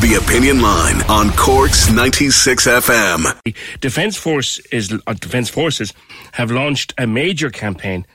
The 0.00 0.14
Opinion 0.14 0.62
Line 0.62 1.02
on 1.10 1.30
Corks 1.36 1.92
96 1.92 2.66
FM. 2.66 3.54
Defence 3.80 4.16
Force 4.16 4.58
is 4.72 4.90
uh, 5.06 5.12
Defence 5.12 5.50
Forces 5.50 5.92
have 6.32 6.50
launched 6.50 6.94
a 6.96 7.06
major 7.06 7.50
campaign 7.50 8.06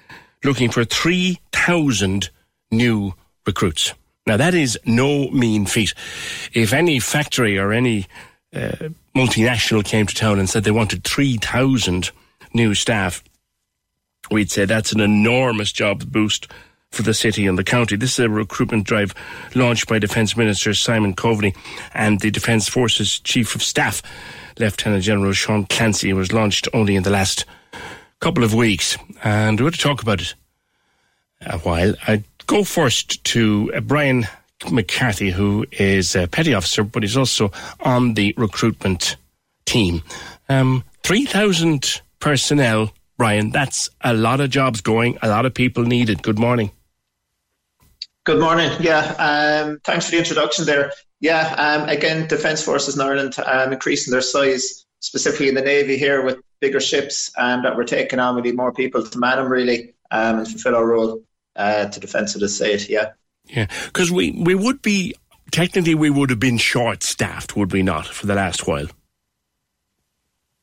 looking 0.43 0.71
for 0.71 0.84
3,000 0.84 2.31
new 2.71 3.13
recruits. 3.45 3.93
Now 4.26 4.35
that 4.38 4.55
is 4.55 4.79
no 4.85 5.29
mean 5.29 5.67
feat. 5.67 5.93
If 6.53 6.73
any 6.73 6.99
factory 6.99 7.59
or 7.59 7.71
any 7.71 8.07
uh, 8.52 8.90
multinational 9.15 9.85
came 9.85 10.07
to 10.07 10.15
town 10.15 10.40
and 10.40 10.49
said 10.49 10.63
they 10.63 10.71
wanted 10.71 11.04
3,000 11.04 12.09
new 12.55 12.74
staff, 12.74 13.24
we'd 14.31 14.49
say 14.49 14.65
that's 14.65 14.91
an 14.91 15.02
enormous 15.02 15.71
job 15.71 16.12
boost 16.12 16.48
for 16.91 17.03
the 17.03 17.13
city 17.13 17.45
and 17.45 17.57
the 17.57 17.63
county. 17.63 17.95
This 17.95 18.13
is 18.13 18.25
a 18.25 18.29
recruitment 18.29 18.85
drive 18.85 19.13
launched 19.53 19.87
by 19.87 19.99
Defence 19.99 20.37
Minister 20.37 20.73
Simon 20.73 21.13
Coveney 21.13 21.55
and 21.93 22.19
the 22.19 22.31
Defence 22.31 22.69
Forces 22.69 23.19
Chief 23.19 23.53
of 23.55 23.61
Staff, 23.61 24.01
Lieutenant 24.57 25.03
General 25.03 25.33
Sean 25.33 25.65
Clancy. 25.65 26.09
It 26.09 26.13
was 26.13 26.31
launched 26.31 26.67
only 26.73 26.95
in 26.95 27.03
the 27.03 27.09
last 27.09 27.45
couple 28.19 28.43
of 28.43 28.53
weeks, 28.53 28.97
and 29.23 29.59
we're 29.59 29.65
going 29.65 29.73
to 29.73 29.79
talk 29.79 30.01
about 30.01 30.21
it 30.21 30.33
a 31.41 31.57
while. 31.59 31.93
I 32.07 32.23
go 32.47 32.63
first 32.63 33.23
to 33.25 33.71
uh, 33.75 33.81
Brian 33.81 34.27
McCarthy, 34.71 35.31
who 35.31 35.65
is 35.71 36.15
a 36.15 36.27
petty 36.27 36.53
officer, 36.53 36.83
but 36.83 37.03
he's 37.03 37.17
also 37.17 37.51
on 37.81 38.13
the 38.13 38.33
recruitment 38.37 39.17
team. 39.65 40.01
Um, 40.49 40.83
3,000 41.03 42.01
personnel, 42.19 42.91
Brian, 43.18 43.49
that's 43.49 43.90
a 44.02 44.13
lot 44.13 44.41
of 44.41 44.49
jobs 44.49 44.82
going, 44.82 45.18
a 45.21 45.30
lot 45.30 45.46
of 45.46 45.54
people 45.54 45.84
needed. 45.84 46.21
Good 46.21 46.40
morning. 46.40 46.71
Good 48.26 48.40
morning. 48.40 48.71
Yeah, 48.80 49.02
um, 49.20 49.80
thanks 49.84 50.05
for 50.05 50.12
the 50.12 50.18
introduction 50.18 50.66
there. 50.66 50.91
Yeah, 51.20 51.54
um, 51.58 51.88
again, 51.88 52.27
Defence 52.27 52.62
Forces 52.62 52.96
in 52.96 53.02
Ireland 53.02 53.36
um, 53.46 53.71
increasing 53.71 54.12
their 54.12 54.21
size, 54.21 54.86
specifically 54.99 55.48
in 55.48 55.55
the 55.55 55.62
Navy 55.62 55.98
here 55.98 56.24
with 56.24 56.40
bigger 56.60 56.80
ships 56.80 57.32
um, 57.38 57.63
that 57.63 57.77
we're 57.77 57.84
taking 57.84 58.20
on. 58.20 58.36
We 58.36 58.41
need 58.41 58.58
more 58.58 58.74
people 58.74 59.05
to 59.05 59.20
man 59.20 59.38
them 59.38 59.52
really 59.52 59.93
um, 60.12 60.40
and 60.40 60.48
fulfil 60.48 60.76
our 60.76 60.86
role 60.86 61.21
uh, 61.55 61.86
to 61.86 61.99
defence 61.99 62.36
of 62.36 62.41
the 62.41 62.49
state. 62.49 62.90
Yeah. 62.90 63.12
Yeah, 63.46 63.68
because 63.86 64.12
we, 64.12 64.31
we 64.31 64.56
would 64.56 64.81
be, 64.81 65.13
technically, 65.52 65.94
we 65.94 66.09
would 66.09 66.31
have 66.31 66.40
been 66.40 66.58
short 66.58 67.03
staffed, 67.03 67.56
would 67.56 67.72
we 67.72 67.84
not, 67.84 68.08
for 68.08 68.25
the 68.25 68.36
last 68.36 68.68
while? 68.68 68.88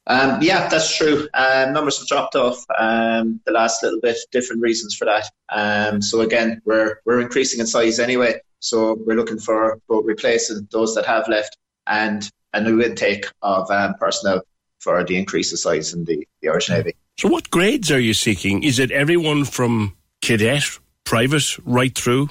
Um, 0.07 0.43
yeah, 0.43 0.69
that's 0.69 0.97
true. 0.97 1.29
Um, 1.33 1.73
numbers 1.73 1.99
have 1.99 2.09
dropped 2.09 2.35
off 2.35 2.65
um, 2.77 3.41
the 3.47 3.53
last 3.53 3.83
little 3.83 4.01
bit. 4.01 4.17
Different 4.33 4.63
reasons 4.63 4.95
for 4.95 5.05
that. 5.05 5.31
Um, 5.49 6.03
so 6.03 6.21
again, 6.21 6.61
we're 6.65 6.97
we're 7.05 7.21
increasing 7.21 7.61
in 7.61 7.67
size 7.67 7.99
anyway. 7.99 8.41
So 8.59 8.95
we're 9.07 9.17
looking 9.17 9.39
for 9.39 9.79
both 9.89 10.05
replacing 10.05 10.69
those 10.71 10.95
that 10.95 11.07
have 11.07 11.29
left 11.29 11.57
and 11.87 12.29
a 12.53 12.61
new 12.61 12.81
intake 12.83 13.27
of 13.43 13.71
um, 13.71 13.95
personnel 13.99 14.43
for 14.81 15.05
the 15.05 15.17
increase 15.17 15.53
of 15.53 15.59
size 15.59 15.95
in 15.95 16.05
the, 16.05 16.27
the 16.41 16.49
Irish 16.49 16.69
Navy. 16.69 16.95
So, 17.19 17.29
what 17.29 17.51
grades 17.51 17.91
are 17.91 18.01
you 18.01 18.15
seeking? 18.15 18.63
Is 18.65 18.79
it 18.79 18.91
everyone 18.91 19.45
from 19.45 19.97
cadet, 20.23 20.65
private, 21.05 21.59
right 21.65 21.97
through? 21.97 22.29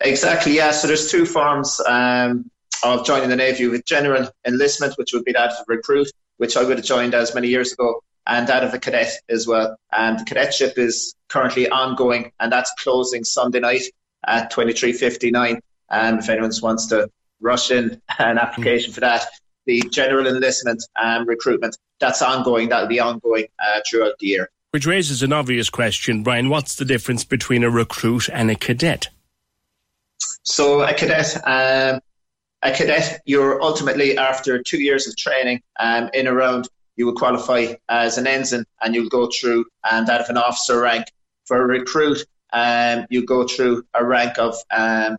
Exactly. 0.00 0.54
Yeah. 0.54 0.72
So 0.72 0.88
there's 0.88 1.10
two 1.10 1.24
forms 1.24 1.80
um, 1.86 2.50
of 2.84 3.06
joining 3.06 3.30
the 3.30 3.36
Navy 3.36 3.66
with 3.66 3.86
general 3.86 4.28
enlistment, 4.46 4.94
which 4.98 5.12
would 5.14 5.24
be 5.24 5.32
that 5.32 5.52
of 5.52 5.64
recruit, 5.68 6.10
which 6.38 6.56
I 6.56 6.64
would 6.64 6.78
have 6.78 6.86
joined 6.86 7.14
as 7.14 7.34
many 7.34 7.48
years 7.48 7.72
ago, 7.72 8.02
and 8.26 8.46
that 8.48 8.64
of 8.64 8.74
a 8.74 8.78
cadet 8.78 9.12
as 9.28 9.46
well. 9.46 9.76
And 9.92 10.18
the 10.18 10.24
cadetship 10.24 10.78
is 10.78 11.14
currently 11.28 11.68
ongoing, 11.68 12.32
and 12.40 12.50
that's 12.52 12.72
closing 12.78 13.24
Sunday 13.24 13.60
night 13.60 13.82
at 14.26 14.52
23.59. 14.52 15.60
And 15.90 16.18
if 16.18 16.28
anyone 16.28 16.50
wants 16.62 16.86
to 16.86 17.10
rush 17.40 17.70
in 17.70 18.00
an 18.18 18.38
application 18.38 18.92
for 18.92 19.00
that, 19.00 19.26
the 19.66 19.82
general 19.90 20.26
enlistment 20.26 20.82
and 20.96 21.26
recruitment, 21.26 21.76
that's 21.98 22.22
ongoing. 22.22 22.68
That'll 22.68 22.88
be 22.88 23.00
ongoing 23.00 23.46
uh, 23.58 23.80
throughout 23.88 24.14
the 24.20 24.26
year. 24.26 24.50
Which 24.70 24.86
raises 24.86 25.22
an 25.22 25.32
obvious 25.32 25.70
question, 25.70 26.22
Brian. 26.22 26.48
What's 26.48 26.76
the 26.76 26.84
difference 26.84 27.24
between 27.24 27.64
a 27.64 27.70
recruit 27.70 28.28
and 28.28 28.50
a 28.50 28.54
cadet? 28.54 29.08
So 30.42 30.82
a 30.82 30.94
cadet, 30.94 31.36
um, 31.46 32.00
a 32.66 32.76
cadet, 32.76 33.20
you're 33.24 33.62
ultimately 33.62 34.18
after 34.18 34.62
two 34.62 34.82
years 34.82 35.06
of 35.06 35.16
training 35.16 35.62
um, 35.78 36.10
in 36.12 36.26
around, 36.26 36.68
you 36.96 37.06
will 37.06 37.14
qualify 37.14 37.74
as 37.88 38.18
an 38.18 38.26
ensign 38.26 38.64
and 38.82 38.94
you'll 38.94 39.08
go 39.08 39.30
through 39.30 39.64
and 39.90 40.06
that 40.06 40.20
of 40.20 40.28
an 40.28 40.36
officer 40.36 40.80
rank. 40.80 41.06
For 41.44 41.62
a 41.62 41.66
recruit, 41.66 42.24
um, 42.52 43.06
you 43.08 43.24
go 43.24 43.46
through 43.46 43.84
a 43.94 44.04
rank 44.04 44.38
of 44.38 44.56
um, 44.72 45.16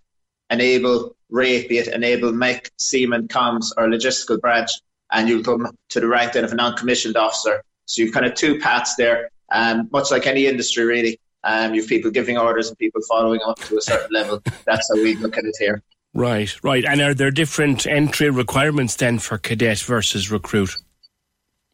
enable 0.50 1.16
rate, 1.30 1.70
be 1.70 1.78
it 1.78 1.88
enable 1.88 2.34
mech, 2.34 2.70
seaman, 2.78 3.28
comms, 3.30 3.72
or 3.78 3.88
logistical 3.88 4.42
branch, 4.42 4.72
and 5.12 5.30
you'll 5.30 5.44
come 5.44 5.68
to 5.90 6.00
the 6.02 6.08
rank 6.08 6.34
then 6.34 6.44
of 6.44 6.52
a 6.52 6.56
non-commissioned 6.56 7.16
officer. 7.16 7.64
So 7.86 8.02
you've 8.02 8.14
kind 8.14 8.26
of 8.26 8.34
two 8.34 8.60
paths 8.60 8.96
there, 8.96 9.30
um, 9.52 9.88
much 9.92 10.12
like 10.12 10.28
any 10.28 10.48
industry 10.48 10.84
really. 10.84 11.20
Um, 11.46 11.74
you've 11.74 11.88
people 11.88 12.12
giving 12.12 12.38
orders 12.38 12.68
and 12.68 12.78
people 12.78 13.02
following 13.08 13.40
up 13.46 13.58
to 13.60 13.78
a 13.78 13.82
certain 13.82 14.10
level. 14.12 14.42
That's 14.66 14.90
how 14.90 15.02
we 15.02 15.16
look 15.16 15.38
at 15.38 15.46
it 15.46 15.56
here. 15.58 15.82
Right, 16.18 16.52
right. 16.64 16.84
And 16.84 17.00
are 17.00 17.14
there 17.14 17.30
different 17.30 17.86
entry 17.86 18.32
requirements 18.32 18.96
then 18.96 19.20
for 19.20 19.38
cadet 19.38 19.78
versus 19.82 20.32
recruit? 20.32 20.76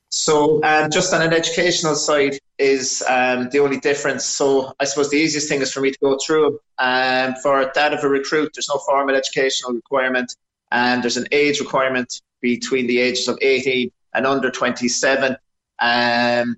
So, 0.10 0.62
um, 0.66 0.92
just 0.92 1.14
on 1.14 1.22
an 1.22 1.32
educational 1.32 1.96
side, 1.96 2.38
is 2.60 3.02
um, 3.08 3.48
the 3.52 3.60
only 3.60 3.80
difference. 3.80 4.26
So, 4.26 4.74
I 4.82 4.84
suppose 4.84 5.10
the 5.10 5.16
easiest 5.16 5.48
thing 5.48 5.62
is 5.62 5.72
for 5.72 5.80
me 5.80 5.92
to 5.92 6.00
go 6.00 6.18
through. 6.18 6.60
Um, 6.78 7.36
for 7.42 7.72
that 7.74 7.94
of 7.94 8.04
a 8.04 8.10
recruit, 8.10 8.52
there's 8.54 8.68
no 8.68 8.80
formal 8.80 9.16
educational 9.16 9.72
requirement, 9.72 10.36
and 10.72 11.02
there's 11.02 11.16
an 11.16 11.28
age 11.32 11.62
requirement 11.62 12.22
between 12.42 12.86
the 12.86 13.00
ages 13.00 13.30
of 13.30 13.40
18 13.42 13.90
and 14.14 14.28
under 14.28 14.52
27. 14.52 15.38
Um, 15.80 16.58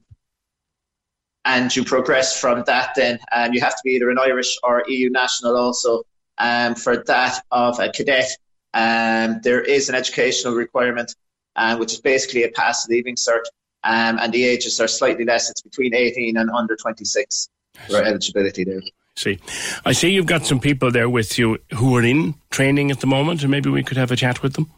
and 1.45 1.75
you 1.75 1.85
progress 1.85 2.41
from 2.41 2.63
that, 2.65 2.95
then, 2.95 3.19
and 3.31 3.53
you 3.53 3.61
have 3.61 3.75
to 3.75 3.81
be 3.83 3.91
either 3.91 4.09
an 4.09 4.17
Irish 4.17 4.57
or 4.63 4.83
EU 4.87 5.11
national 5.11 5.55
also. 5.55 6.03
Um, 6.37 6.75
for 6.75 6.97
that 6.97 7.43
of 7.51 7.79
a 7.79 7.89
cadet, 7.89 8.29
um, 8.73 9.39
there 9.43 9.61
is 9.61 9.89
an 9.89 9.95
educational 9.95 10.53
requirement, 10.53 11.15
uh, 11.55 11.77
which 11.77 11.93
is 11.93 12.01
basically 12.01 12.43
a 12.43 12.49
pass 12.49 12.87
leaving 12.89 13.15
cert, 13.15 13.43
um, 13.83 14.19
and 14.19 14.33
the 14.33 14.43
ages 14.43 14.79
are 14.81 14.87
slightly 14.87 15.23
less. 15.23 15.49
It's 15.49 15.61
between 15.61 15.95
18 15.95 16.37
and 16.37 16.49
under 16.49 16.75
26 16.75 17.49
for 17.89 17.97
eligibility 17.97 18.63
there. 18.65 18.81
See, 19.15 19.39
I 19.85 19.93
see 19.93 20.09
you've 20.09 20.25
got 20.25 20.45
some 20.45 20.59
people 20.59 20.91
there 20.91 21.09
with 21.09 21.37
you 21.37 21.57
who 21.73 21.95
are 21.95 22.03
in 22.03 22.35
training 22.49 22.91
at 22.91 22.99
the 22.99 23.07
moment, 23.07 23.43
and 23.43 23.51
maybe 23.51 23.69
we 23.69 23.81
could 23.81 23.97
have 23.97 24.11
a 24.11 24.17
chat 24.17 24.43
with 24.43 24.53
them. 24.53 24.69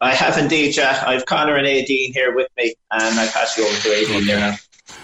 I 0.00 0.14
have 0.14 0.38
indeed, 0.38 0.76
yeah. 0.76 1.02
I've 1.06 1.26
Connor 1.26 1.56
and 1.56 1.66
Aideen 1.66 2.12
here 2.14 2.34
with 2.34 2.48
me, 2.56 2.74
and 2.90 3.18
I'll 3.18 3.30
pass 3.30 3.56
you 3.58 3.66
over 3.66 3.76
to 3.76 3.88
Aideen 3.88 4.26
there 4.26 4.40
now. 4.40 4.56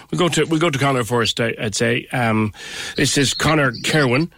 We'll 0.09 0.19
go 0.19 0.29
to 0.29 0.45
we'll 0.45 0.59
go 0.59 0.69
to 0.69 0.79
Connor 0.79 1.03
first. 1.03 1.39
I, 1.39 1.53
would 1.59 1.75
say 1.75 2.07
um, 2.11 2.53
this 2.95 3.17
is 3.17 3.33
Connor 3.33 3.73
Kerwin, 3.83 4.31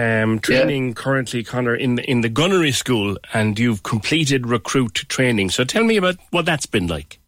um, 0.00 0.38
training 0.38 0.88
yeah. 0.88 0.94
currently, 0.94 1.44
Connor, 1.44 1.74
in 1.74 1.96
the, 1.96 2.10
in 2.10 2.20
the 2.20 2.28
gunnery 2.28 2.72
school, 2.72 3.16
and 3.34 3.58
you've 3.58 3.82
completed 3.82 4.46
recruit 4.46 4.94
training. 5.08 5.50
So 5.50 5.64
tell 5.64 5.84
me 5.84 5.96
about 5.96 6.16
what 6.30 6.46
that's 6.46 6.66
been 6.66 6.86
like. 6.86 7.18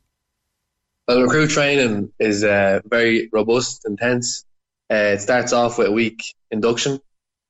Well, 1.07 1.23
recruit 1.23 1.51
training 1.51 2.13
is 2.19 2.45
uh, 2.45 2.81
very 2.85 3.29
robust, 3.33 3.85
intense. 3.87 4.45
Uh, 4.91 5.15
it 5.15 5.21
starts 5.21 5.53
off 5.53 5.79
with 5.79 5.89
a 5.89 5.93
week 5.93 6.23
induction, 6.51 7.01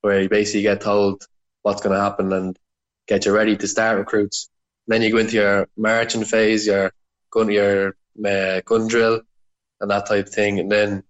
where 0.01 0.23
you 0.23 0.29
basically 0.29 0.63
get 0.63 0.81
told 0.81 1.23
what's 1.63 1.83
going 1.83 1.95
to 1.95 2.03
happen 2.03 2.33
and 2.33 2.59
get 3.07 3.27
you 3.27 3.33
ready 3.33 3.57
to 3.57 3.69
start 3.69 3.99
recruits. 3.99 4.49
And 4.87 4.95
then 4.95 5.03
you 5.03 5.13
go 5.13 5.19
into 5.19 5.37
your 5.37 5.69
marching 5.77 6.25
phase, 6.25 6.67
your 6.67 6.93
gun, 7.31 7.51
your 7.51 7.95
uh, 8.25 8.61
gun 8.65 8.89
drill, 8.89 9.21
and 9.81 9.91
that 9.91 10.07
type 10.07 10.27
of 10.27 10.33
thing. 10.33 10.59
And 10.59 10.73
then 10.73 11.05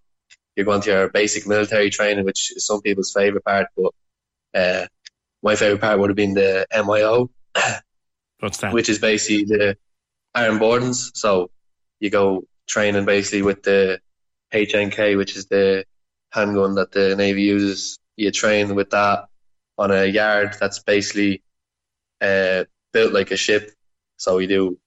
you're 0.56 0.66
going 0.66 0.80
to 0.82 0.90
your 0.90 1.08
basic 1.08 1.46
military 1.46 1.90
training, 1.90 2.24
which 2.24 2.52
is 2.54 2.66
some 2.66 2.80
people's 2.82 3.12
favorite 3.12 3.44
part. 3.44 3.68
But 3.76 3.92
uh, 4.54 4.86
my 5.42 5.56
favorite 5.56 5.80
part 5.80 5.98
would 5.98 6.10
have 6.10 6.16
been 6.16 6.34
the 6.34 6.66
MIO. 6.72 7.28
What's 8.40 8.58
that? 8.58 8.72
Which 8.72 8.88
is 8.88 8.98
basically 8.98 9.44
the 9.44 9.76
armed 10.34 10.60
boardings. 10.60 11.12
So 11.14 11.50
you 12.00 12.10
go 12.10 12.44
training 12.66 13.04
basically 13.04 13.42
with 13.42 13.62
the 13.62 14.00
H&K, 14.52 15.16
which 15.16 15.36
is 15.36 15.46
the 15.46 15.84
handgun 16.30 16.74
that 16.74 16.92
the 16.92 17.16
Navy 17.16 17.42
uses. 17.42 17.98
You 18.16 18.30
train 18.30 18.74
with 18.74 18.90
that 18.90 19.26
on 19.78 19.90
a 19.90 20.04
yard 20.04 20.56
that's 20.60 20.80
basically 20.80 21.42
uh, 22.20 22.64
built 22.92 23.12
like 23.12 23.30
a 23.30 23.36
ship. 23.36 23.70
So 24.16 24.38
you 24.38 24.46
do 24.46 24.78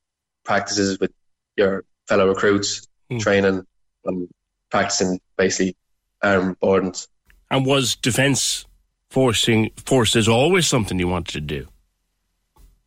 practices 0.43 0.99
with 0.99 1.11
your 1.55 1.83
fellow 2.07 2.27
recruits, 2.27 2.87
mm. 3.11 3.19
training 3.19 3.65
and 4.05 4.27
practicing 4.69 5.19
basically 5.37 5.75
armed 6.21 6.59
boardings. 6.59 7.07
And 7.51 7.65
was 7.65 7.95
defence 7.95 8.65
forcing 9.09 9.71
forces 9.85 10.27
always 10.27 10.67
something 10.67 10.99
you 10.99 11.07
wanted 11.07 11.33
to 11.33 11.41
do? 11.41 11.67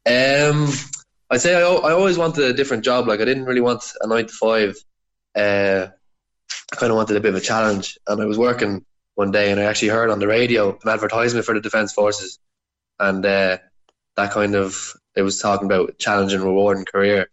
Um, 0.06 0.68
I'd 1.30 1.40
say 1.40 1.54
I, 1.54 1.60
I 1.60 1.92
always 1.92 2.18
wanted 2.18 2.44
a 2.44 2.52
different 2.52 2.84
job. 2.84 3.06
Like 3.06 3.20
I 3.20 3.24
didn't 3.24 3.44
really 3.44 3.60
want 3.60 3.84
a 4.00 4.06
nine 4.06 4.26
to 4.26 4.32
five. 4.32 4.76
Uh, 5.34 5.88
I 6.72 6.76
kind 6.76 6.90
of 6.90 6.96
wanted 6.96 7.16
a 7.16 7.20
bit 7.20 7.30
of 7.30 7.36
a 7.36 7.40
challenge, 7.40 7.98
and 8.06 8.20
I 8.20 8.24
was 8.24 8.38
working 8.38 8.84
one 9.14 9.30
day, 9.30 9.50
and 9.50 9.60
I 9.60 9.64
actually 9.64 9.88
heard 9.88 10.10
on 10.10 10.18
the 10.18 10.26
radio 10.26 10.78
an 10.82 10.88
advertisement 10.88 11.46
for 11.46 11.54
the 11.54 11.60
Defence 11.60 11.92
Forces, 11.92 12.38
and 12.98 13.24
uh, 13.24 13.58
that 14.16 14.32
kind 14.32 14.54
of 14.54 14.94
it 15.14 15.22
was 15.22 15.38
talking 15.38 15.66
about 15.66 15.98
challenging, 15.98 16.40
rewarding 16.40 16.84
career, 16.84 17.28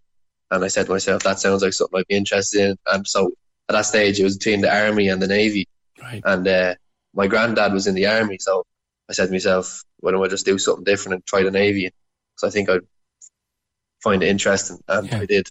and 0.51 0.63
I 0.63 0.67
said 0.67 0.85
to 0.85 0.91
myself, 0.91 1.23
that 1.23 1.39
sounds 1.39 1.61
like 1.61 1.73
something 1.73 1.99
I'd 1.99 2.07
be 2.07 2.15
interested 2.15 2.69
in. 2.69 2.77
And 2.87 3.07
so 3.07 3.31
at 3.69 3.73
that 3.73 3.85
stage, 3.85 4.19
it 4.19 4.23
was 4.23 4.37
between 4.37 4.61
the 4.61 4.73
army 4.73 5.07
and 5.07 5.21
the 5.21 5.27
navy, 5.27 5.67
right. 6.01 6.21
and 6.25 6.47
uh, 6.47 6.75
my 7.13 7.27
granddad 7.27 7.73
was 7.73 7.87
in 7.87 7.95
the 7.95 8.07
army, 8.07 8.37
so 8.39 8.65
I 9.09 9.13
said 9.13 9.27
to 9.27 9.31
myself, 9.31 9.83
why 9.99 10.11
don't 10.11 10.23
I 10.23 10.27
just 10.27 10.45
do 10.45 10.57
something 10.57 10.83
different 10.83 11.15
and 11.15 11.25
try 11.25 11.43
the 11.43 11.51
navy? 11.51 11.91
Because 12.35 12.49
I 12.49 12.53
think 12.53 12.69
I'd 12.69 12.81
find 14.03 14.21
it 14.21 14.29
interesting, 14.29 14.79
and 14.87 15.07
yeah. 15.07 15.19
I 15.19 15.25
did. 15.25 15.47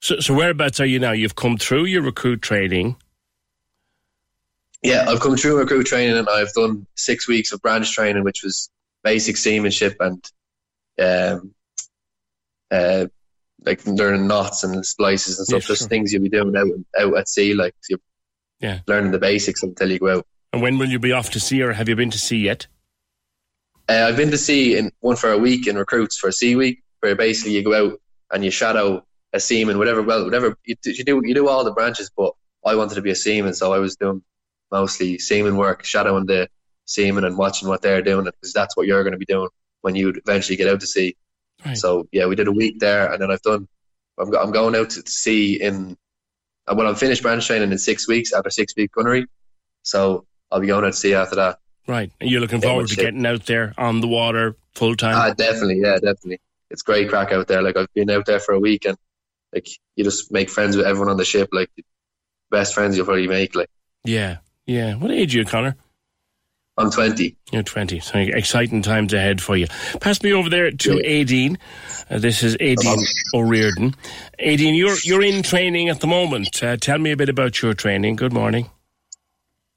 So, 0.00 0.20
so 0.20 0.34
whereabouts 0.34 0.80
are 0.80 0.86
you 0.86 0.98
now? 0.98 1.12
You've 1.12 1.36
come 1.36 1.56
through 1.56 1.86
your 1.86 2.02
recruit 2.02 2.42
training. 2.42 2.96
Yeah, 4.82 5.06
I've 5.08 5.20
come 5.20 5.36
through 5.36 5.58
recruit 5.58 5.86
training, 5.86 6.16
and 6.16 6.28
I've 6.28 6.52
done 6.52 6.86
six 6.94 7.26
weeks 7.28 7.52
of 7.52 7.62
branch 7.62 7.92
training, 7.92 8.24
which 8.24 8.42
was 8.42 8.70
basic 9.02 9.36
seamanship 9.36 9.96
and 10.00 10.24
um, 10.98 11.54
uh, 12.70 13.06
like 13.66 13.84
learning 13.86 14.26
knots 14.26 14.64
and 14.64 14.86
splices 14.86 15.38
and 15.38 15.46
stuff. 15.46 15.62
Yeah, 15.62 15.68
just 15.68 15.80
sure. 15.80 15.88
things 15.88 16.12
you'll 16.12 16.22
be 16.22 16.28
doing 16.28 16.56
out 16.56 16.68
out 16.98 17.18
at 17.18 17.28
sea, 17.28 17.52
like 17.52 17.74
you're 17.90 17.98
yeah, 18.60 18.80
learning 18.86 19.10
the 19.10 19.18
basics 19.18 19.62
until 19.62 19.90
you 19.90 19.98
go 19.98 20.18
out. 20.18 20.26
And 20.52 20.62
when 20.62 20.78
will 20.78 20.88
you 20.88 20.98
be 20.98 21.12
off 21.12 21.30
to 21.30 21.40
sea, 21.40 21.62
or 21.62 21.72
have 21.72 21.88
you 21.88 21.96
been 21.96 22.10
to 22.10 22.18
sea 22.18 22.38
yet? 22.38 22.66
Uh, 23.88 24.06
I've 24.08 24.16
been 24.16 24.30
to 24.30 24.38
sea 24.38 24.76
in 24.76 24.90
one 25.00 25.16
for 25.16 25.30
a 25.30 25.38
week 25.38 25.66
in 25.66 25.76
recruits 25.76 26.16
for 26.16 26.28
a 26.28 26.32
sea 26.32 26.56
week, 26.56 26.82
where 27.00 27.14
basically 27.14 27.52
you 27.52 27.62
go 27.62 27.92
out 27.92 28.00
and 28.32 28.44
you 28.44 28.50
shadow 28.50 29.04
a 29.32 29.40
seaman, 29.40 29.78
whatever. 29.78 30.02
Well, 30.02 30.24
whatever 30.24 30.56
you, 30.64 30.76
you 30.84 31.04
do, 31.04 31.20
you 31.24 31.34
do 31.34 31.48
all 31.48 31.64
the 31.64 31.72
branches. 31.72 32.10
But 32.16 32.32
I 32.64 32.74
wanted 32.76 32.94
to 32.94 33.02
be 33.02 33.10
a 33.10 33.16
seaman, 33.16 33.54
so 33.54 33.72
I 33.72 33.78
was 33.78 33.96
doing 33.96 34.22
mostly 34.72 35.18
seaman 35.18 35.56
work, 35.56 35.84
shadowing 35.84 36.26
the 36.26 36.48
seamen 36.86 37.24
and 37.24 37.36
watching 37.36 37.68
what 37.68 37.82
they're 37.82 38.02
doing, 38.02 38.24
because 38.24 38.52
that's 38.52 38.76
what 38.76 38.86
you're 38.86 39.02
going 39.02 39.12
to 39.12 39.18
be 39.18 39.26
doing 39.26 39.48
when 39.82 39.94
you 39.94 40.14
eventually 40.26 40.56
get 40.56 40.68
out 40.68 40.80
to 40.80 40.86
sea. 40.86 41.16
Right. 41.64 41.76
So 41.76 42.06
yeah, 42.12 42.26
we 42.26 42.36
did 42.36 42.48
a 42.48 42.52
week 42.52 42.78
there, 42.78 43.12
and 43.12 43.20
then 43.20 43.30
I've 43.30 43.42
done. 43.42 43.68
I'm, 44.18 44.34
I'm 44.34 44.50
going 44.50 44.74
out 44.76 44.90
to 44.90 45.02
sea 45.06 45.60
in. 45.60 45.96
Uh, 46.66 46.74
well, 46.76 46.86
I'm 46.86 46.94
finished 46.94 47.22
branch 47.22 47.46
training 47.46 47.70
in 47.70 47.78
six 47.78 48.08
weeks 48.08 48.32
after 48.32 48.50
six 48.50 48.74
week 48.76 48.92
gunnery, 48.92 49.26
so 49.82 50.26
I'll 50.50 50.60
be 50.60 50.66
going 50.66 50.84
out 50.84 50.92
to 50.92 50.98
sea 50.98 51.14
after 51.14 51.36
that. 51.36 51.58
Right, 51.86 52.10
and 52.20 52.28
you're 52.28 52.40
looking 52.40 52.60
forward 52.60 52.88
to 52.88 52.96
getting 52.96 53.24
out 53.26 53.46
there 53.46 53.72
on 53.78 54.00
the 54.00 54.08
water 54.08 54.56
full 54.74 54.96
time. 54.96 55.14
Ah, 55.16 55.32
definitely, 55.34 55.80
yeah, 55.80 55.94
definitely. 55.94 56.40
It's 56.70 56.82
great 56.82 57.08
crack 57.08 57.30
out 57.32 57.46
there. 57.46 57.62
Like 57.62 57.76
I've 57.76 57.92
been 57.94 58.10
out 58.10 58.26
there 58.26 58.40
for 58.40 58.54
a 58.54 58.60
week, 58.60 58.84
and 58.86 58.96
like 59.52 59.68
you 59.94 60.04
just 60.04 60.32
make 60.32 60.50
friends 60.50 60.76
with 60.76 60.86
everyone 60.86 61.10
on 61.10 61.16
the 61.16 61.24
ship. 61.24 61.48
Like 61.52 61.70
best 62.50 62.74
friends 62.74 62.96
you'll 62.96 63.06
probably 63.06 63.28
make. 63.28 63.54
Like 63.54 63.70
yeah, 64.04 64.38
yeah. 64.66 64.94
What 64.94 65.10
age 65.10 65.34
are 65.34 65.38
you, 65.38 65.44
Connor? 65.44 65.76
I'm 66.78 66.90
20. 66.90 67.36
You're 67.52 67.62
20. 67.62 68.00
So 68.00 68.18
exciting 68.18 68.82
times 68.82 69.14
ahead 69.14 69.40
for 69.40 69.56
you. 69.56 69.66
Pass 70.00 70.22
me 70.22 70.32
over 70.32 70.50
there 70.50 70.70
to 70.70 70.96
yeah. 70.96 71.24
Aideen. 71.24 71.56
Uh, 72.10 72.18
this 72.18 72.42
is 72.42 72.56
Aideen 72.56 73.02
O'Riordan. 73.34 73.94
Aideen, 74.38 74.76
you're, 74.76 74.96
you're 75.02 75.22
in 75.22 75.42
training 75.42 75.88
at 75.88 76.00
the 76.00 76.06
moment. 76.06 76.62
Uh, 76.62 76.76
tell 76.76 76.98
me 76.98 77.12
a 77.12 77.16
bit 77.16 77.30
about 77.30 77.62
your 77.62 77.72
training. 77.72 78.16
Good 78.16 78.32
morning. 78.32 78.68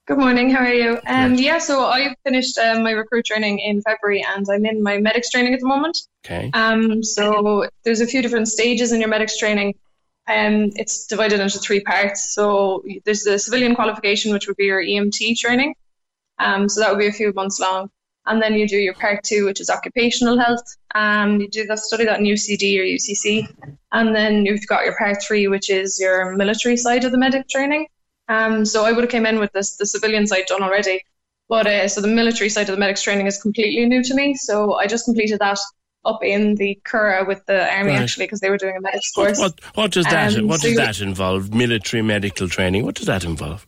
Good 0.07 0.17
morning. 0.17 0.49
How 0.49 0.65
are 0.65 0.73
you? 0.73 0.99
Um, 1.07 1.35
yeah, 1.35 1.59
so 1.59 1.85
I 1.85 2.15
finished 2.23 2.57
um, 2.57 2.83
my 2.83 2.91
recruit 2.91 3.25
training 3.25 3.59
in 3.59 3.81
February, 3.83 4.25
and 4.27 4.45
I'm 4.51 4.65
in 4.65 4.81
my 4.81 4.97
medics 4.97 5.29
training 5.29 5.53
at 5.53 5.59
the 5.59 5.67
moment. 5.67 5.99
Okay. 6.25 6.49
Um, 6.53 7.03
so 7.03 7.67
there's 7.83 8.01
a 8.01 8.07
few 8.07 8.21
different 8.23 8.47
stages 8.47 8.91
in 8.91 8.99
your 8.99 9.09
medics 9.09 9.37
training. 9.37 9.75
Um, 10.27 10.71
it's 10.75 11.05
divided 11.05 11.39
into 11.39 11.59
three 11.59 11.81
parts. 11.81 12.33
So 12.33 12.83
there's 13.05 13.21
the 13.21 13.37
civilian 13.37 13.75
qualification, 13.75 14.33
which 14.33 14.47
would 14.47 14.57
be 14.57 14.65
your 14.65 14.81
EMT 14.81 15.37
training. 15.37 15.75
Um, 16.39 16.69
so 16.69 16.79
that 16.79 16.89
would 16.89 16.99
be 16.99 17.07
a 17.07 17.11
few 17.11 17.33
months 17.33 17.59
long. 17.59 17.89
And 18.25 18.41
then 18.41 18.53
you 18.53 18.67
do 18.67 18.77
your 18.77 18.93
part 18.93 19.23
two, 19.23 19.45
which 19.45 19.59
is 19.59 19.69
occupational 19.69 20.37
health. 20.37 20.63
Um, 20.93 21.39
you 21.39 21.47
do 21.49 21.65
that 21.65 21.79
study 21.79 22.05
that 22.05 22.19
in 22.19 22.25
UCD 22.25 22.79
or 22.79 22.83
UCC. 22.83 23.47
And 23.91 24.15
then 24.15 24.45
you've 24.45 24.67
got 24.67 24.85
your 24.85 24.95
part 24.97 25.21
three, 25.21 25.47
which 25.47 25.69
is 25.69 25.99
your 25.99 26.35
military 26.35 26.77
side 26.77 27.05
of 27.05 27.11
the 27.11 27.17
medic 27.17 27.49
training. 27.49 27.87
Um, 28.27 28.63
so 28.65 28.85
I 28.85 28.91
would 28.91 29.03
have 29.03 29.09
came 29.09 29.25
in 29.25 29.39
with 29.39 29.51
this 29.53 29.75
the 29.77 29.87
civilian 29.87 30.27
side 30.27 30.45
done 30.45 30.61
already, 30.61 31.03
but 31.49 31.65
uh, 31.65 31.87
so 31.87 31.99
the 31.99 32.07
military 32.07 32.49
side 32.49 32.69
of 32.69 32.75
the 32.75 32.79
medics 32.79 33.01
training 33.01 33.25
is 33.25 33.41
completely 33.41 33.83
new 33.87 34.03
to 34.03 34.13
me. 34.13 34.35
So 34.35 34.75
I 34.75 34.85
just 34.85 35.05
completed 35.05 35.39
that 35.39 35.57
up 36.05 36.23
in 36.23 36.55
the 36.55 36.79
Curragh 36.85 37.27
with 37.27 37.43
the 37.47 37.67
army 37.75 37.91
right. 37.91 38.01
actually 38.01 38.25
because 38.25 38.39
they 38.39 38.51
were 38.51 38.57
doing 38.57 38.77
a 38.77 38.81
medics 38.81 39.11
course. 39.11 39.39
What, 39.39 39.59
what, 39.63 39.77
what 39.77 39.91
does 39.91 40.05
that 40.05 40.37
um, 40.37 40.47
what 40.47 40.61
so 40.61 40.67
does 40.67 40.77
that 40.77 41.01
involve? 41.01 41.53
Military 41.53 42.03
medical 42.03 42.47
training. 42.47 42.85
What 42.85 42.95
does 42.95 43.07
that 43.07 43.23
involve? 43.23 43.65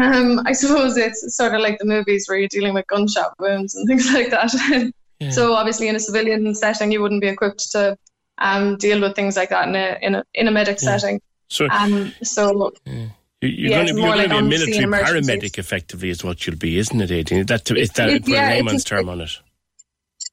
Um, 0.00 0.42
I 0.44 0.52
suppose 0.52 0.96
it's 0.96 1.36
sort 1.36 1.54
of 1.54 1.60
like 1.60 1.78
the 1.78 1.86
movies 1.86 2.26
where 2.28 2.38
you're 2.38 2.48
dealing 2.48 2.74
with 2.74 2.86
gunshot 2.86 3.34
wounds 3.38 3.74
and 3.74 3.86
things 3.88 4.12
like 4.12 4.30
that. 4.30 4.92
yeah. 5.20 5.30
So 5.30 5.54
obviously, 5.54 5.88
in 5.88 5.96
a 5.96 6.00
civilian 6.00 6.54
setting, 6.54 6.92
you 6.92 7.00
wouldn't 7.00 7.22
be 7.22 7.28
equipped 7.28 7.70
to 7.72 7.96
um, 8.38 8.76
deal 8.76 9.00
with 9.00 9.16
things 9.16 9.36
like 9.36 9.50
that 9.50 9.68
in 9.68 9.74
a 9.74 9.98
in 10.02 10.14
a 10.14 10.24
in 10.34 10.48
a 10.48 10.50
medic 10.50 10.78
yeah. 10.82 10.96
setting. 10.96 11.20
So, 11.48 11.68
um, 11.70 12.12
so 12.22 12.72
yeah. 12.84 13.06
You're, 13.42 13.70
yeah, 13.70 13.84
going 13.84 13.94
to, 13.94 14.00
you're 14.00 14.16
like 14.16 14.30
be 14.30 14.36
a 14.36 14.42
military 14.42 14.86
paramedic, 14.86 15.58
effectively, 15.58 16.08
is 16.08 16.24
what 16.24 16.46
you'll 16.46 16.56
be, 16.56 16.78
isn't 16.78 17.00
it, 17.00 17.10
Aideen? 17.10 17.46
That, 17.46 17.70
is 17.70 17.90
that 17.90 18.08
it, 18.08 18.26
yeah, 18.26 18.48
a 18.48 18.56
layman's 18.56 18.82
term 18.82 19.10
on 19.10 19.20
it? 19.20 19.38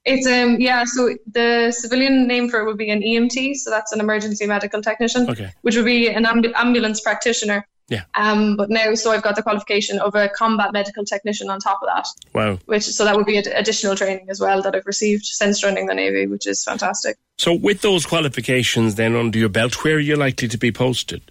It's 0.05 0.27
um 0.27 0.57
yeah, 0.59 0.83
so 0.85 1.15
the 1.31 1.71
civilian 1.71 2.27
name 2.27 2.49
for 2.49 2.59
it 2.59 2.65
would 2.65 2.77
be 2.77 2.89
an 2.89 3.01
EMT, 3.01 3.55
so 3.55 3.69
that's 3.69 3.93
an 3.93 3.99
emergency 3.99 4.45
medical 4.45 4.81
technician, 4.81 5.29
okay. 5.29 5.53
which 5.61 5.75
would 5.77 5.85
be 5.85 6.09
an 6.09 6.25
amb- 6.25 6.51
ambulance 6.55 6.99
practitioner. 6.99 7.65
Yeah. 7.93 8.05
Um, 8.15 8.55
but 8.55 8.71
now, 8.71 8.95
so 8.95 9.11
I've 9.11 9.21
got 9.21 9.35
the 9.35 9.43
qualification 9.43 9.99
of 9.99 10.15
a 10.15 10.27
combat 10.27 10.73
medical 10.73 11.05
technician 11.05 11.51
on 11.51 11.59
top 11.59 11.79
of 11.83 11.89
that. 11.93 12.07
Wow. 12.33 12.57
Which 12.65 12.85
so 12.85 13.05
that 13.05 13.15
would 13.15 13.27
be 13.27 13.37
additional 13.37 13.95
training 13.95 14.31
as 14.31 14.39
well 14.39 14.63
that 14.63 14.73
I've 14.73 14.87
received 14.87 15.25
since 15.25 15.59
joining 15.59 15.85
the 15.85 15.93
navy, 15.93 16.25
which 16.25 16.47
is 16.47 16.63
fantastic. 16.63 17.17
So 17.37 17.53
with 17.53 17.81
those 17.81 18.07
qualifications 18.07 18.95
then 18.95 19.15
under 19.15 19.37
your 19.37 19.49
belt, 19.49 19.83
where 19.83 19.97
are 19.97 19.99
you 19.99 20.15
likely 20.15 20.47
to 20.47 20.57
be 20.57 20.71
posted? 20.71 21.21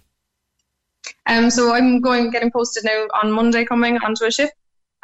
Um, 1.25 1.49
so 1.49 1.73
I'm 1.73 1.99
going 1.99 2.31
getting 2.31 2.51
posted 2.51 2.85
now 2.85 3.07
on 3.21 3.33
Monday 3.33 3.65
coming 3.65 3.97
onto 3.97 4.23
a 4.23 4.31
ship. 4.31 4.51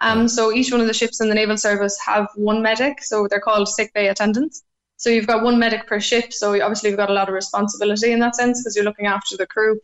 Um, 0.02 0.30
so 0.30 0.54
each 0.54 0.72
one 0.72 0.80
of 0.80 0.88
the 0.88 0.94
ships 0.94 1.20
in 1.20 1.28
the 1.28 1.36
naval 1.36 1.58
service 1.58 2.00
have 2.06 2.30
one 2.36 2.62
medic, 2.62 3.04
so 3.04 3.28
they're 3.28 3.42
called 3.42 3.68
sick 3.68 3.94
bay 3.94 4.08
attendants. 4.08 4.64
So 4.96 5.10
you've 5.10 5.28
got 5.28 5.44
one 5.44 5.60
medic 5.60 5.88
per 5.88 6.00
ship, 6.00 6.32
so 6.32 6.54
obviously 6.62 6.90
you've 6.90 6.98
got 6.98 7.10
a 7.10 7.14
lot 7.14 7.28
of 7.28 7.34
responsibility 7.34 8.14
in 8.14 8.20
that 8.20 8.38
sense 8.38 8.62
because 8.62 8.78
you're 8.78 8.86
looking 8.86 9.08
after 9.08 9.36
the 9.36 9.46
crew 9.46 9.82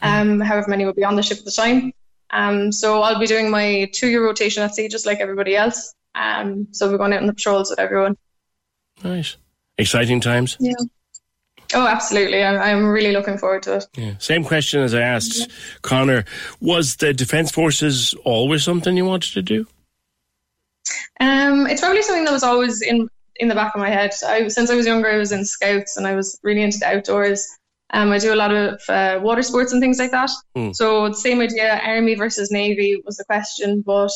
um, 0.00 0.40
however 0.40 0.68
many 0.68 0.84
will 0.84 0.92
be 0.92 1.04
on 1.04 1.16
the 1.16 1.22
ship 1.22 1.38
at 1.38 1.44
the 1.44 1.50
time. 1.50 1.92
Um, 2.30 2.72
so 2.72 3.02
I'll 3.02 3.18
be 3.18 3.26
doing 3.26 3.50
my 3.50 3.90
two-year 3.92 4.24
rotation 4.24 4.62
at 4.62 4.74
sea, 4.74 4.88
just 4.88 5.06
like 5.06 5.18
everybody 5.20 5.56
else. 5.56 5.94
Um, 6.14 6.68
so 6.72 6.90
we're 6.90 6.98
going 6.98 7.12
out 7.12 7.20
on 7.20 7.26
the 7.26 7.32
patrols 7.32 7.70
with 7.70 7.78
everyone. 7.78 8.16
Nice, 9.02 9.36
exciting 9.76 10.20
times. 10.20 10.56
Yeah. 10.60 10.74
Oh, 11.74 11.86
absolutely! 11.86 12.42
I, 12.42 12.70
am 12.70 12.86
really 12.86 13.12
looking 13.12 13.36
forward 13.36 13.62
to 13.64 13.76
it. 13.76 13.86
Yeah. 13.94 14.14
Same 14.18 14.42
question 14.42 14.80
as 14.80 14.94
I 14.94 15.02
asked 15.02 15.38
yeah. 15.38 15.46
Connor: 15.82 16.24
Was 16.60 16.96
the 16.96 17.12
Defence 17.12 17.50
Forces 17.50 18.14
always 18.24 18.64
something 18.64 18.96
you 18.96 19.04
wanted 19.04 19.34
to 19.34 19.42
do? 19.42 19.66
Um, 21.20 21.66
it's 21.66 21.82
probably 21.82 22.02
something 22.02 22.24
that 22.24 22.32
was 22.32 22.42
always 22.42 22.80
in 22.80 23.08
in 23.36 23.48
the 23.48 23.54
back 23.54 23.74
of 23.74 23.80
my 23.80 23.90
head. 23.90 24.12
I, 24.26 24.48
since 24.48 24.70
I 24.70 24.74
was 24.74 24.86
younger, 24.86 25.08
I 25.08 25.18
was 25.18 25.32
in 25.32 25.44
Scouts 25.44 25.96
and 25.96 26.06
I 26.06 26.14
was 26.14 26.38
really 26.42 26.62
into 26.62 26.78
the 26.78 26.86
outdoors. 26.86 27.46
Um, 27.90 28.12
I 28.12 28.18
do 28.18 28.34
a 28.34 28.36
lot 28.36 28.54
of 28.54 28.80
uh, 28.88 29.18
water 29.22 29.42
sports 29.42 29.72
and 29.72 29.80
things 29.80 29.98
like 29.98 30.10
that. 30.10 30.30
Mm. 30.56 30.74
So 30.74 31.08
the 31.08 31.14
same 31.14 31.40
idea, 31.40 31.80
army 31.82 32.14
versus 32.14 32.50
navy 32.50 33.00
was 33.04 33.16
the 33.16 33.24
question, 33.24 33.80
but 33.80 34.10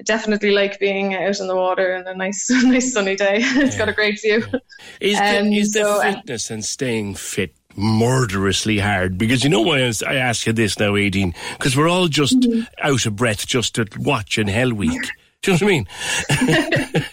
I 0.00 0.04
definitely 0.04 0.50
like 0.50 0.80
being 0.80 1.14
out 1.14 1.38
in 1.38 1.46
the 1.46 1.54
water 1.54 1.92
and 1.92 2.08
a 2.08 2.16
nice, 2.16 2.50
nice 2.64 2.92
sunny 2.92 3.14
day. 3.14 3.36
it's 3.40 3.74
yeah. 3.74 3.78
got 3.78 3.88
a 3.88 3.92
great 3.92 4.20
view. 4.20 4.44
Yeah. 4.50 4.58
Is, 5.00 5.18
um, 5.20 5.50
the, 5.50 5.58
is 5.58 5.72
so, 5.72 5.84
the 5.84 5.90
uh, 5.90 6.12
fitness 6.14 6.50
and 6.50 6.64
staying 6.64 7.14
fit 7.14 7.54
murderously 7.76 8.78
hard? 8.78 9.18
Because 9.18 9.44
you 9.44 9.50
know 9.50 9.60
why 9.60 9.92
I 10.06 10.14
ask 10.14 10.46
you 10.46 10.52
this 10.52 10.78
now, 10.78 10.92
Aideen? 10.92 11.34
Because 11.52 11.76
we're 11.76 11.88
all 11.88 12.08
just 12.08 12.40
mm-hmm. 12.40 12.62
out 12.82 13.06
of 13.06 13.16
breath 13.16 13.46
just 13.46 13.76
to 13.76 13.86
watch 13.98 14.38
in 14.38 14.48
Hell 14.48 14.72
Week. 14.74 15.00
Do 15.42 15.50
you 15.50 15.58
know 15.58 15.66
what 15.66 15.72
I 16.38 16.46
mean? 16.94 17.06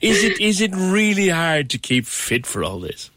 is 0.00 0.24
it 0.24 0.40
is 0.40 0.62
it 0.62 0.74
really 0.74 1.28
hard 1.28 1.68
to 1.68 1.78
keep 1.78 2.06
fit 2.06 2.46
for 2.46 2.64
all 2.64 2.80
this? 2.80 3.10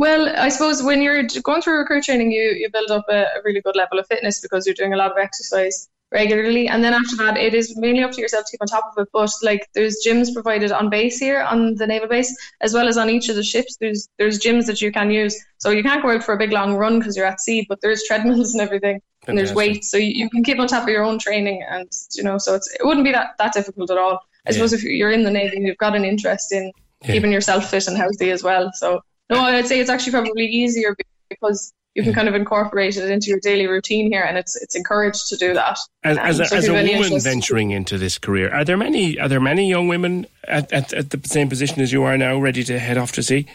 Well, 0.00 0.34
I 0.34 0.48
suppose 0.48 0.82
when 0.82 1.02
you're 1.02 1.24
going 1.42 1.60
through 1.60 1.76
recruit 1.76 2.04
training, 2.04 2.32
you, 2.32 2.56
you 2.58 2.70
build 2.70 2.90
up 2.90 3.04
a, 3.10 3.24
a 3.24 3.42
really 3.44 3.60
good 3.60 3.76
level 3.76 3.98
of 3.98 4.06
fitness 4.06 4.40
because 4.40 4.64
you're 4.64 4.74
doing 4.74 4.94
a 4.94 4.96
lot 4.96 5.10
of 5.10 5.18
exercise 5.18 5.90
regularly. 6.10 6.68
And 6.68 6.82
then 6.82 6.94
after 6.94 7.16
that, 7.16 7.36
it 7.36 7.52
is 7.52 7.76
mainly 7.76 8.02
up 8.02 8.12
to 8.12 8.20
yourself 8.22 8.46
to 8.46 8.50
keep 8.50 8.62
on 8.62 8.66
top 8.66 8.94
of 8.96 9.02
it. 9.02 9.10
But 9.12 9.30
like 9.42 9.68
there's 9.74 10.02
gyms 10.02 10.32
provided 10.32 10.72
on 10.72 10.88
base 10.88 11.18
here 11.18 11.42
on 11.42 11.74
the 11.74 11.86
naval 11.86 12.08
base, 12.08 12.34
as 12.62 12.72
well 12.72 12.88
as 12.88 12.96
on 12.96 13.10
each 13.10 13.28
of 13.28 13.36
the 13.36 13.42
ships. 13.42 13.76
There's 13.76 14.08
there's 14.18 14.40
gyms 14.40 14.64
that 14.68 14.80
you 14.80 14.90
can 14.90 15.10
use. 15.10 15.38
So 15.58 15.68
you 15.68 15.82
can't 15.82 16.00
go 16.00 16.12
out 16.12 16.24
for 16.24 16.32
a 16.32 16.38
big 16.38 16.52
long 16.52 16.76
run 16.76 16.98
because 16.98 17.14
you're 17.14 17.26
at 17.26 17.38
sea, 17.38 17.66
but 17.68 17.82
there's 17.82 18.02
treadmills 18.04 18.54
and 18.54 18.62
everything, 18.62 19.02
Fantastic. 19.02 19.28
and 19.28 19.36
there's 19.36 19.52
weights, 19.52 19.90
so 19.90 19.98
you, 19.98 20.12
you, 20.14 20.30
can 20.30 20.42
keep 20.42 20.58
on 20.58 20.66
top 20.66 20.84
of 20.84 20.88
your 20.88 21.04
own 21.04 21.18
training. 21.18 21.62
And 21.68 21.92
you 22.14 22.22
know, 22.22 22.38
so 22.38 22.54
it's 22.54 22.72
it 22.72 22.86
wouldn't 22.86 23.04
be 23.04 23.12
that 23.12 23.32
that 23.36 23.52
difficult 23.52 23.90
at 23.90 23.98
all. 23.98 24.14
I 24.14 24.16
yeah. 24.46 24.52
suppose 24.52 24.72
if 24.72 24.82
you're 24.82 25.12
in 25.12 25.24
the 25.24 25.30
navy, 25.30 25.60
you've 25.60 25.76
got 25.76 25.94
an 25.94 26.06
interest 26.06 26.52
in 26.52 26.72
yeah. 27.02 27.12
keeping 27.12 27.32
yourself 27.32 27.68
fit 27.68 27.86
and 27.86 27.98
healthy 27.98 28.30
as 28.30 28.42
well. 28.42 28.70
So 28.72 29.02
no, 29.30 29.40
I'd 29.40 29.66
say 29.66 29.80
it's 29.80 29.90
actually 29.90 30.12
probably 30.12 30.46
easier 30.46 30.96
because 31.28 31.72
you 31.94 32.02
can 32.04 32.12
kind 32.12 32.28
of 32.28 32.34
incorporate 32.34 32.96
it 32.96 33.10
into 33.10 33.28
your 33.28 33.40
daily 33.40 33.66
routine 33.66 34.10
here, 34.10 34.22
and 34.22 34.38
it's 34.38 34.56
it's 34.56 34.76
encouraged 34.76 35.28
to 35.28 35.36
do 35.36 35.54
that. 35.54 35.78
As, 36.04 36.18
um, 36.18 36.24
as 36.24 36.40
a, 36.40 36.46
so 36.46 36.56
as 36.56 36.68
a 36.68 36.72
woman 36.72 37.20
venturing 37.20 37.70
into 37.72 37.98
this 37.98 38.18
career, 38.18 38.52
are 38.52 38.64
there 38.64 38.76
many 38.76 39.18
are 39.18 39.28
there 39.28 39.40
many 39.40 39.68
young 39.68 39.88
women 39.88 40.26
at, 40.44 40.72
at, 40.72 40.92
at 40.92 41.10
the 41.10 41.20
same 41.28 41.48
position 41.48 41.80
as 41.80 41.92
you 41.92 42.04
are 42.04 42.16
now, 42.16 42.38
ready 42.38 42.62
to 42.64 42.78
head 42.78 42.96
off 42.96 43.12
to 43.12 43.22
sea? 43.22 43.46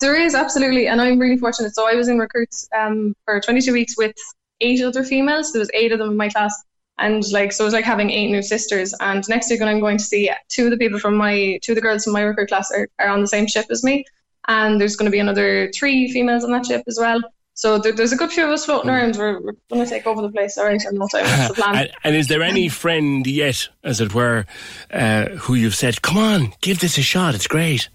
There 0.00 0.16
is 0.16 0.34
absolutely, 0.34 0.88
and 0.88 1.00
I'm 1.00 1.18
really 1.18 1.36
fortunate. 1.36 1.74
So 1.74 1.88
I 1.88 1.94
was 1.94 2.08
in 2.08 2.18
recruits 2.18 2.68
um, 2.76 3.14
for 3.24 3.40
22 3.40 3.72
weeks 3.72 3.96
with 3.96 4.14
eight 4.60 4.82
other 4.82 5.04
females. 5.04 5.52
There 5.52 5.60
was 5.60 5.70
eight 5.74 5.92
of 5.92 5.98
them 5.98 6.10
in 6.10 6.16
my 6.16 6.28
class, 6.30 6.54
and 6.98 7.22
like 7.30 7.52
so 7.52 7.64
it 7.64 7.66
was 7.66 7.74
like 7.74 7.84
having 7.84 8.10
eight 8.10 8.30
new 8.30 8.42
sisters. 8.42 8.94
And 9.00 9.22
next 9.28 9.50
week 9.50 9.60
when 9.60 9.68
I'm 9.68 9.80
going 9.80 9.98
to 9.98 10.04
sea 10.04 10.30
two 10.48 10.64
of 10.64 10.70
the 10.70 10.78
people 10.78 10.98
from 10.98 11.16
my 11.16 11.58
two 11.62 11.72
of 11.72 11.76
the 11.76 11.82
girls 11.82 12.04
from 12.04 12.14
my 12.14 12.22
recruit 12.22 12.48
class 12.48 12.70
are, 12.72 12.88
are 12.98 13.08
on 13.08 13.20
the 13.20 13.28
same 13.28 13.46
ship 13.46 13.66
as 13.70 13.84
me, 13.84 14.04
and 14.48 14.80
there's 14.80 14.96
going 14.96 15.06
to 15.06 15.12
be 15.12 15.18
another 15.18 15.70
three 15.72 16.12
females 16.12 16.44
on 16.44 16.50
that 16.52 16.66
ship 16.66 16.82
as 16.86 16.98
well. 17.00 17.20
So 17.54 17.78
there, 17.78 17.92
there's 17.92 18.12
a 18.12 18.16
good 18.16 18.32
few 18.32 18.44
of 18.44 18.50
us 18.50 18.64
floating 18.64 18.90
around. 18.90 19.16
We're, 19.16 19.40
we're 19.40 19.52
going 19.70 19.84
to 19.84 19.86
take 19.86 20.06
over 20.06 20.20
the 20.20 20.30
place. 20.30 20.58
All 20.58 20.66
right, 20.66 20.84
in 20.84 20.98
no 20.98 21.06
time. 21.06 21.24
That's 21.24 21.48
the 21.48 21.54
plan. 21.62 21.76
and, 21.76 21.90
and, 22.02 22.16
is 22.16 22.26
there 22.26 22.42
any 22.42 22.68
friend 22.82 23.26
yet, 23.26 23.68
as 23.84 24.00
it 24.00 24.12
were, 24.12 24.44
uh, 24.92 25.26
who 25.26 25.54
you've 25.54 25.76
said, 25.76 26.02
"Come 26.02 26.18
on, 26.18 26.52
give 26.60 26.80
this 26.80 26.98
a 26.98 27.02
shot. 27.02 27.34
It's 27.34 27.46
great." 27.46 27.88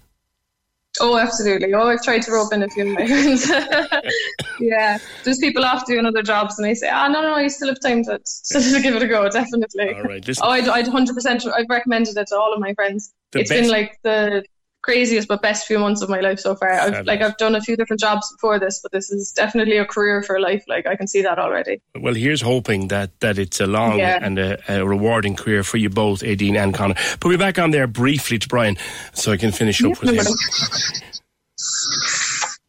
Oh, 0.98 1.16
absolutely. 1.16 1.72
Oh, 1.72 1.86
I've 1.86 2.02
tried 2.02 2.22
to 2.22 2.32
rope 2.32 2.52
in 2.52 2.62
a 2.62 2.68
few 2.68 2.88
of 2.88 2.98
my 2.98 3.06
friends. 3.06 3.48
yeah, 4.60 4.98
there's 5.24 5.38
people 5.38 5.64
off 5.64 5.86
doing 5.86 6.04
other 6.04 6.22
jobs, 6.22 6.58
and 6.58 6.66
they 6.66 6.74
say, 6.74 6.88
"Ah, 6.90 7.06
oh, 7.06 7.12
no, 7.12 7.22
no, 7.22 7.38
you 7.38 7.50
still 7.50 7.68
have 7.68 7.80
time 7.80 8.02
to, 8.04 8.18
to 8.18 8.80
give 8.82 8.96
it 8.96 9.02
a 9.02 9.06
go." 9.06 9.28
Definitely. 9.28 9.94
All 9.94 10.02
right. 10.02 10.26
Listen. 10.26 10.42
Oh, 10.44 10.50
I'd, 10.50 10.68
I'd 10.68 10.86
100%. 10.86 11.52
I've 11.52 11.66
recommended 11.68 12.16
it 12.16 12.26
to 12.28 12.36
all 12.36 12.52
of 12.52 12.60
my 12.60 12.72
friends. 12.74 13.12
It's 13.34 13.50
best. 13.50 13.60
been 13.60 13.70
like 13.70 13.98
the 14.02 14.42
craziest 14.82 15.28
but 15.28 15.42
best 15.42 15.66
few 15.66 15.78
months 15.78 16.02
of 16.02 16.08
my 16.08 16.20
life 16.20 16.40
so 16.40 16.54
far. 16.54 16.72
I've 16.72 17.06
like 17.06 17.20
I've 17.20 17.36
done 17.36 17.54
a 17.54 17.60
few 17.60 17.76
different 17.76 18.00
jobs 18.00 18.30
before 18.32 18.58
this, 18.58 18.80
but 18.82 18.92
this 18.92 19.10
is 19.10 19.32
definitely 19.32 19.76
a 19.76 19.84
career 19.84 20.22
for 20.22 20.40
life. 20.40 20.64
Like 20.68 20.86
I 20.86 20.96
can 20.96 21.06
see 21.06 21.22
that 21.22 21.38
already. 21.38 21.80
Well, 21.98 22.14
here's 22.14 22.40
hoping 22.40 22.88
that 22.88 23.18
that 23.20 23.38
it's 23.38 23.60
a 23.60 23.66
long 23.66 23.98
yeah. 23.98 24.18
and 24.22 24.38
a, 24.38 24.58
a, 24.68 24.86
rewarding 24.86 25.36
career 25.36 25.62
for 25.62 25.76
you 25.76 25.90
both, 25.90 26.20
Aideen 26.20 26.56
and 26.56 26.74
Connor. 26.74 26.94
Put 27.20 27.30
me 27.30 27.36
back 27.36 27.58
on 27.58 27.70
there 27.70 27.86
briefly 27.86 28.38
to 28.38 28.48
Brian, 28.48 28.76
so 29.12 29.32
I 29.32 29.36
can 29.36 29.52
finish 29.52 29.82
up 29.84 30.00
with 30.00 30.10
him. 30.10 30.24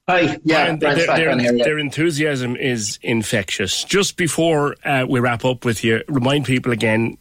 Hi, 0.09 0.37
yeah, 0.43 0.75
their, 0.75 0.95
their, 0.95 1.37
their, 1.37 1.79
enthusiasm 1.79 2.57
is 2.57 2.99
infectious. 3.01 3.85
Just 3.85 4.17
before 4.17 4.75
uh, 4.83 5.05
we 5.07 5.21
wrap 5.21 5.45
up 5.45 5.63
with 5.63 5.85
you, 5.85 6.03
remind 6.09 6.43
people 6.43 6.73
again 6.73 7.17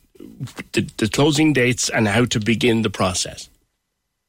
the, 0.72 0.80
the 0.96 1.08
closing 1.08 1.52
dates 1.52 1.88
and 1.88 2.08
how 2.08 2.24
to 2.24 2.40
begin 2.40 2.82
the 2.82 2.90
process. 2.90 3.48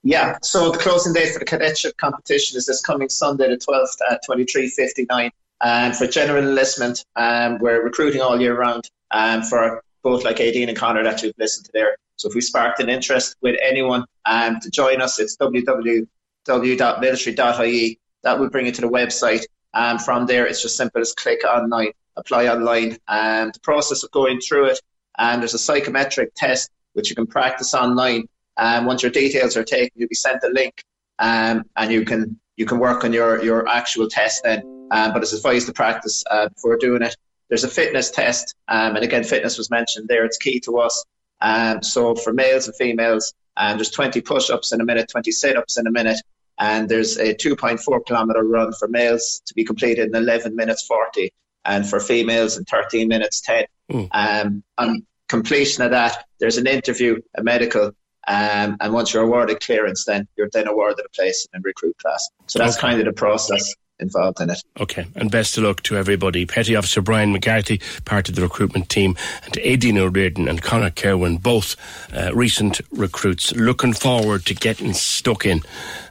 Yeah, 0.04 0.38
so 0.42 0.72
the 0.72 0.80
closing 0.80 1.14
date 1.14 1.32
for 1.32 1.38
the 1.40 1.46
cadetship 1.46 1.96
competition 1.98 2.58
is 2.58 2.66
this 2.66 2.82
coming 2.82 3.08
Sunday, 3.08 3.50
the 3.50 3.58
12th 3.58 3.98
at 4.10 4.22
23.59. 4.28 5.30
And 5.64 5.96
for 5.96 6.08
general 6.08 6.44
enlistment, 6.44 7.06
um, 7.16 7.60
we're 7.60 7.84
recruiting 7.84 8.20
all 8.22 8.42
year 8.42 8.58
round 8.58 8.90
um, 9.12 9.44
for 9.44 9.84
both 10.02 10.24
like 10.24 10.38
Aideen 10.38 10.70
and 10.70 10.78
Connor 10.78 11.04
that 11.04 11.22
you've 11.22 11.38
listened 11.38 11.68
to 11.68 11.72
there. 11.74 11.96
So 12.16 12.30
if 12.30 12.36
we 12.36 12.42
sparked 12.42 12.80
an 12.80 12.90
interest 12.90 13.36
with 13.42 13.60
anyone 13.64 14.06
um, 14.26 14.60
to 14.60 14.72
join 14.72 15.02
us, 15.02 15.20
it's 15.20 15.38
www.military.ie. 15.38 18.00
That 18.24 18.40
will 18.40 18.50
bring 18.50 18.66
you 18.66 18.72
to 18.72 18.82
the 18.82 18.90
website. 18.90 19.44
And 19.74 20.00
um, 20.00 20.04
from 20.04 20.26
there, 20.26 20.48
it's 20.48 20.64
just 20.64 20.78
simple 20.78 21.02
as 21.02 21.14
click 21.14 21.44
online, 21.46 21.92
apply 22.18 22.48
online. 22.48 22.98
And 23.08 23.54
the 23.54 23.60
process 23.60 24.04
of 24.04 24.10
going 24.12 24.42
through 24.42 24.66
it, 24.66 24.82
and 25.20 25.42
there's 25.42 25.54
a 25.54 25.60
psychometric 25.60 26.34
test 26.36 26.72
which 26.94 27.10
you 27.10 27.16
can 27.16 27.28
practice 27.28 27.74
online 27.74 28.28
um, 28.58 28.86
once 28.86 29.02
your 29.04 29.12
details 29.12 29.56
are 29.58 29.64
taken, 29.64 29.92
you'll 29.96 30.10
be 30.10 30.16
sent 30.16 30.44
a 30.44 30.50
link, 30.50 30.84
um, 31.20 31.64
and 31.76 31.92
you 31.92 32.06
can 32.06 32.40
you 32.58 32.66
can 32.66 32.80
work 32.80 33.04
on 33.04 33.14
your 33.14 33.44
your 33.44 33.68
actual 33.68 34.08
test 34.08 34.44
then. 34.44 34.88
Um, 34.92 35.14
but 35.14 35.22
it's 35.22 35.32
advised 35.32 35.68
to 35.68 35.74
practice 35.74 36.24
uh, 36.30 36.50
before 36.50 36.78
doing 36.78 37.02
it. 37.02 37.16
There's 37.48 37.64
a 37.64 37.70
fitness 37.70 38.12
test, 38.12 38.56
um, 38.68 38.96
and 38.96 39.04
again, 39.04 39.24
fitness 39.24 39.58
was 39.58 39.70
mentioned 39.70 40.08
there. 40.08 40.26
It's 40.26 40.38
key 40.38 40.60
to 40.62 40.80
us. 40.80 41.06
Um, 41.42 41.82
so 41.82 42.16
for 42.16 42.34
males 42.34 42.68
and 42.68 42.76
females, 42.76 43.34
um, 43.58 43.78
there's 43.78 43.90
20 43.90 44.22
push-ups 44.22 44.72
in 44.72 44.82
a 44.82 44.86
minute, 44.86 45.10
20 45.10 45.32
sit-ups 45.32 45.78
in 45.78 45.88
a 45.88 45.92
minute, 45.92 46.20
and 46.60 46.88
there's 46.88 47.18
a 47.18 47.34
2.4 47.34 48.06
kilometer 48.06 48.44
run 48.44 48.72
for 48.74 48.88
males 48.88 49.42
to 49.46 49.54
be 49.54 49.64
completed 49.64 50.10
in 50.10 50.16
11 50.16 50.56
minutes 50.56 50.86
40, 50.86 51.32
and 51.66 51.88
for 51.88 52.00
females 52.00 52.58
in 52.58 52.66
13 52.66 53.08
minutes 53.08 53.42
10. 53.42 53.66
Mm. 53.92 54.08
Um, 54.12 54.64
on 54.78 55.06
completion 55.28 55.84
of 55.84 55.92
that, 55.92 56.26
there's 56.40 56.58
an 56.58 56.68
interview, 56.68 57.20
a 57.38 57.44
medical, 57.44 57.92
um, 58.28 58.78
and 58.80 58.94
once 58.94 59.14
you're 59.14 59.24
awarded 59.24 59.60
clearance, 59.62 60.06
then 60.06 60.28
you're 60.38 60.50
then 60.52 60.68
awarded 60.68 61.06
a 61.06 61.10
place 61.10 61.48
in 61.54 61.62
recruit 61.64 61.98
class. 61.98 62.30
So 62.48 62.60
that's 62.60 62.78
okay. 62.78 62.88
kind 62.88 63.00
of 63.00 63.06
the 63.06 63.14
process 63.14 63.74
involved 64.02 64.42
in 64.42 64.50
it. 64.50 64.62
Okay, 64.80 65.06
and 65.16 65.32
best 65.32 65.58
of 65.58 65.64
luck 65.64 65.84
to 65.84 65.96
everybody. 65.96 66.46
Petty 66.46 66.76
Officer 66.76 67.02
Brian 67.02 67.32
McCarthy, 67.32 67.80
part 68.06 68.28
of 68.30 68.36
the 68.36 68.42
recruitment 68.42 68.90
team, 68.90 69.16
and 69.46 69.54
Aideen 69.54 69.98
O'Riordan 69.98 70.48
and 70.48 70.62
Connor 70.62 70.92
Kerwin, 70.92 71.38
both 71.38 71.76
uh, 72.14 72.34
recent 72.34 72.82
recruits. 72.92 73.54
Looking 73.56 73.94
forward 73.94 74.46
to 74.48 74.56
getting 74.56 74.94
stuck 74.94 75.46
in. 75.46 75.62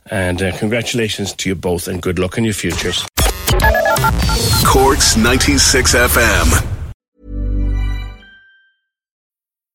And 0.07 0.43
uh, 0.43 0.57
congratulations 0.57 1.35
to 1.35 1.51
you 1.51 1.55
both, 1.55 1.87
and 1.87 2.01
good 2.01 2.19
luck 2.19 2.39
in 2.39 2.45
your 2.45 2.55
futures. 2.55 3.07
Corks 4.65 5.17
96 5.17 5.95
FM. 5.95 6.70